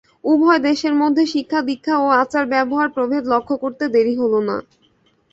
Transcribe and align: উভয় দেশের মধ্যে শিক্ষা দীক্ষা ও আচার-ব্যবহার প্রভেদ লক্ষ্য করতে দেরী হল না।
উভয় 0.23 0.59
দেশের 0.67 0.93
মধ্যে 1.01 1.23
শিক্ষা 1.33 1.59
দীক্ষা 1.69 1.95
ও 1.97 2.17
আচার-ব্যবহার 2.21 2.87
প্রভেদ 2.95 3.23
লক্ষ্য 3.33 3.55
করতে 3.63 3.83
দেরী 3.95 4.13
হল 4.21 4.33
না। 4.47 4.55